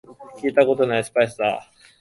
[0.39, 1.87] 聞いたことないスパイスが入ってるみたいだ